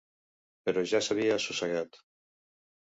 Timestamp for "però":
0.69-0.85